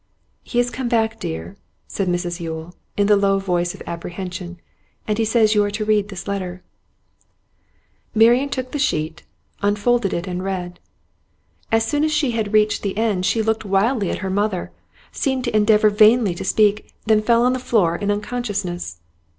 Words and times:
'He 0.41 0.57
has 0.57 0.71
come 0.71 0.87
back, 0.89 1.19
dear,' 1.19 1.57
said 1.87 2.07
Mrs 2.07 2.39
Yule, 2.39 2.73
in 2.97 3.05
the 3.05 3.15
low 3.15 3.37
voice 3.37 3.75
of 3.75 3.83
apprehension, 3.85 4.59
'and 5.07 5.19
he 5.19 5.23
says 5.25 5.53
you 5.53 5.63
are 5.63 5.69
to 5.69 5.85
read 5.85 6.09
this 6.09 6.27
letter.' 6.27 6.63
Marian 8.15 8.49
took 8.49 8.71
the 8.71 8.79
sheet, 8.79 9.21
unfolded 9.61 10.11
it, 10.11 10.25
and 10.25 10.43
read. 10.43 10.79
As 11.71 11.85
soon 11.85 12.03
as 12.03 12.11
she 12.11 12.31
had 12.31 12.51
reached 12.51 12.81
the 12.81 12.97
end 12.97 13.27
she 13.27 13.43
looked 13.43 13.63
wildly 13.63 14.09
at 14.09 14.17
her 14.25 14.31
mother, 14.31 14.71
seemed 15.11 15.43
to 15.43 15.55
endeavour 15.55 15.91
vainly 15.91 16.33
to 16.33 16.43
speak, 16.43 16.91
then 17.05 17.21
fell 17.21 17.45
to 17.47 17.53
the 17.53 17.59
floor 17.63 17.95
in 17.95 18.09
unconsciousness. 18.09 18.97